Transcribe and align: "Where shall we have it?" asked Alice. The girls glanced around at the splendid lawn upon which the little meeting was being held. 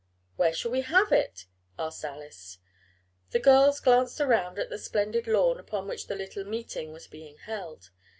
"Where 0.35 0.51
shall 0.51 0.71
we 0.71 0.81
have 0.81 1.11
it?" 1.11 1.45
asked 1.77 2.03
Alice. 2.03 2.57
The 3.29 3.39
girls 3.39 3.79
glanced 3.79 4.19
around 4.19 4.57
at 4.57 4.71
the 4.71 4.79
splendid 4.79 5.27
lawn 5.27 5.59
upon 5.59 5.87
which 5.87 6.07
the 6.07 6.15
little 6.15 6.43
meeting 6.43 6.91
was 6.91 7.05
being 7.05 7.37
held. 7.37 7.91